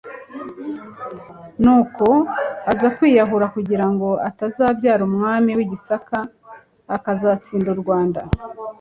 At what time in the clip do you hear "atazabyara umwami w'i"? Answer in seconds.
4.29-5.67